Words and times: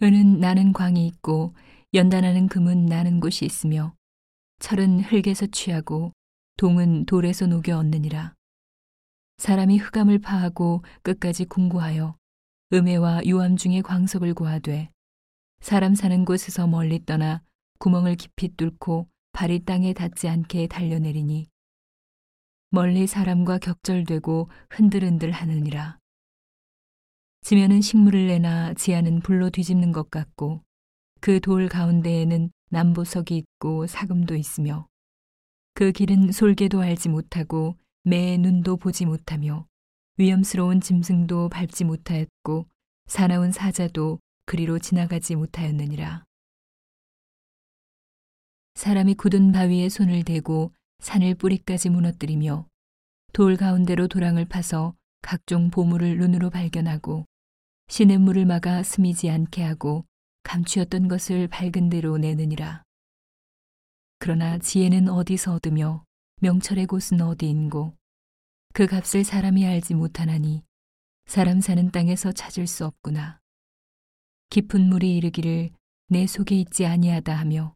은은 0.00 0.38
나는 0.38 0.72
광이 0.72 1.04
있고 1.08 1.54
연단하는 1.92 2.46
금은 2.46 2.86
나는 2.86 3.18
곳이 3.18 3.44
있으며 3.44 3.94
철은 4.60 5.00
흙에서 5.00 5.46
취하고 5.46 6.12
동은 6.56 7.04
돌에서 7.04 7.46
녹여 7.46 7.76
얻느니라. 7.78 8.34
사람이 9.38 9.78
흑암을 9.78 10.20
파하고 10.20 10.84
끝까지 11.02 11.46
궁구하여 11.46 12.16
음해와 12.72 13.24
유암 13.24 13.56
중에 13.56 13.82
광석을 13.82 14.34
구하되 14.34 14.90
사람 15.60 15.96
사는 15.96 16.24
곳에서 16.24 16.68
멀리 16.68 17.04
떠나 17.04 17.42
구멍을 17.80 18.14
깊이 18.14 18.54
뚫고 18.56 19.08
발이 19.32 19.64
땅에 19.64 19.94
닿지 19.94 20.28
않게 20.28 20.68
달려내리니 20.68 21.48
멀리 22.70 23.08
사람과 23.08 23.58
격절되고 23.58 24.48
흔들흔들 24.70 25.32
하느니라. 25.32 25.98
지면은 27.42 27.80
식물을 27.80 28.26
내나 28.26 28.74
지하는 28.74 29.20
불로 29.20 29.50
뒤집는 29.50 29.92
것 29.92 30.10
같고 30.10 30.62
그 31.20 31.40
돌 31.40 31.68
가운데에는 31.68 32.50
남보석이 32.70 33.36
있고 33.36 33.86
사금도 33.86 34.36
있으며 34.36 34.86
그 35.74 35.92
길은 35.92 36.32
솔개도 36.32 36.80
알지 36.82 37.08
못하고 37.08 37.76
매의 38.04 38.38
눈도 38.38 38.76
보지 38.76 39.06
못하며 39.06 39.66
위험스러운 40.18 40.80
짐승도 40.80 41.48
밟지 41.48 41.84
못하였고 41.84 42.66
사나운 43.06 43.52
사자도 43.52 44.18
그리로 44.46 44.78
지나가지 44.78 45.36
못하였느니라. 45.36 46.24
사람이 48.74 49.14
굳은 49.14 49.52
바위에 49.52 49.88
손을 49.88 50.24
대고 50.24 50.72
산을 51.00 51.34
뿌리까지 51.36 51.90
무너뜨리며 51.90 52.66
돌 53.32 53.56
가운데로 53.56 54.08
도랑을 54.08 54.44
파서 54.44 54.94
각종 55.22 55.70
보물을 55.70 56.18
눈으로 56.18 56.50
발견하고 56.50 57.24
시냇물을 57.88 58.44
막아 58.44 58.82
스미지 58.82 59.30
않게 59.30 59.62
하고 59.62 60.04
감추었던 60.42 61.08
것을 61.08 61.48
밝은 61.48 61.88
대로 61.88 62.18
내느니라. 62.18 62.82
그러나 64.18 64.58
지혜는 64.58 65.08
어디서 65.08 65.54
얻으며 65.54 66.04
명철의 66.40 66.86
곳은 66.86 67.20
어디인고 67.22 67.96
그 68.74 68.86
값을 68.86 69.24
사람이 69.24 69.66
알지 69.66 69.94
못하나니 69.94 70.62
사람 71.26 71.60
사는 71.60 71.90
땅에서 71.90 72.32
찾을 72.32 72.66
수 72.66 72.84
없구나. 72.84 73.40
깊은 74.50 74.88
물이 74.88 75.16
이르기를 75.16 75.70
내 76.08 76.26
속에 76.26 76.56
있지 76.56 76.86
아니하다 76.86 77.34
하며 77.34 77.74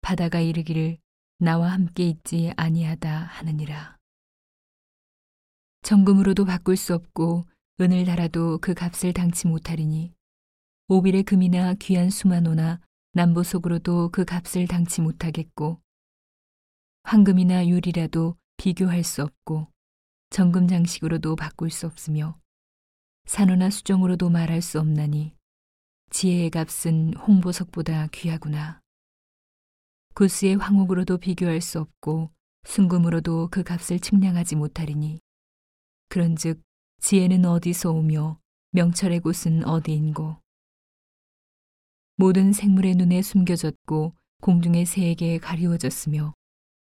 바다가 0.00 0.40
이르기를 0.40 0.98
나와 1.38 1.72
함께 1.72 2.08
있지 2.08 2.52
아니하다 2.56 3.10
하느니라. 3.10 3.96
정금으로도 5.82 6.44
바꿀 6.44 6.76
수 6.76 6.94
없고 6.94 7.44
은을 7.78 8.06
달아도 8.06 8.58
그 8.58 8.72
값을 8.72 9.12
당치 9.12 9.46
못하리니 9.46 10.14
오빌의 10.88 11.24
금이나 11.24 11.74
귀한 11.74 12.08
수만호나 12.08 12.80
남보속으로도 13.12 14.10
그 14.12 14.24
값을 14.24 14.66
당치 14.66 15.02
못하겠고 15.02 15.82
황금이나 17.02 17.68
유리라도 17.68 18.36
비교할 18.56 19.04
수 19.04 19.22
없고 19.22 19.68
정금 20.30 20.68
장식으로도 20.68 21.36
바꿀 21.36 21.70
수 21.70 21.86
없으며 21.86 22.40
산호나 23.26 23.68
수정으로도 23.68 24.30
말할 24.30 24.62
수 24.62 24.80
없나니 24.80 25.34
지혜의 26.10 26.50
값은 26.50 27.14
홍보석보다 27.14 28.06
귀하구나. 28.08 28.80
구스의 30.14 30.56
황옥으로도 30.56 31.18
비교할 31.18 31.60
수 31.60 31.78
없고 31.80 32.30
순금으로도 32.64 33.48
그 33.50 33.62
값을 33.62 34.00
측량하지 34.00 34.56
못하리니 34.56 35.20
그런즉 36.08 36.62
지혜는 37.00 37.44
어디서 37.44 37.92
오며 37.92 38.38
명철의 38.72 39.20
곳은 39.20 39.64
어디인고 39.64 40.36
모든 42.16 42.52
생물의 42.52 42.94
눈에 42.94 43.22
숨겨졌고 43.22 44.14
공중의 44.40 44.86
새에게 44.86 45.38
가리워졌으며 45.38 46.34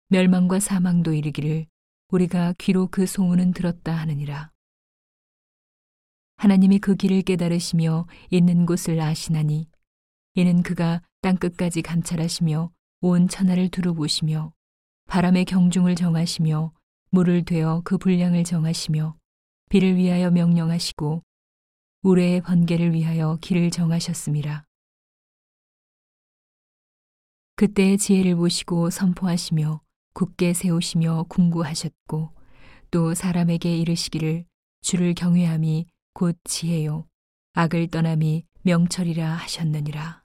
멸망과 0.09 0.61
사망도 0.61 1.13
이르기를 1.13 1.67
우리가 2.09 2.55
귀로 2.59 2.89
그 2.89 3.07
소문은 3.07 3.53
들었다 3.53 3.95
하느니라. 3.95 4.51
하나님이 6.37 6.79
그 6.79 6.97
길을 6.97 7.23
깨달으시며 7.23 8.07
있는 8.31 8.65
곳을 8.67 9.01
아시나니 9.01 9.69
이는 10.35 10.63
그가 10.63 11.03
땅 11.21 11.37
끝까지 11.37 11.83
감찰하시며 11.83 12.73
온 13.03 13.29
천하를 13.29 13.69
두루보시며 13.69 14.53
바람의 15.07 15.45
경중을 15.45 15.97
정하시며 15.97 16.73
물을 17.11 17.45
되어 17.45 17.83
그 17.85 17.99
분량을 17.99 18.45
정하시며 18.45 19.20
비를 19.71 19.95
위하여 19.95 20.33
명령하시고 20.33 21.23
우레의 22.03 22.41
번개를 22.41 22.93
위하여 22.93 23.39
길을 23.41 23.71
정하셨습니다. 23.71 24.67
그때의 27.55 27.97
지혜를 27.97 28.35
보시고 28.35 28.91
선포하시며 28.91 29.81
굳게 30.13 30.55
세우시며 30.55 31.27
궁구하셨고 31.29 32.35
또 32.91 33.15
사람에게 33.15 33.77
이르시기를 33.79 34.45
주를 34.83 35.15
경외함이 35.15 35.87
곧 36.15 36.37
지혜요 36.43 37.07
악을 37.53 37.91
떠남이 37.91 38.47
명철이라 38.63 39.35
하셨느니라. 39.35 40.19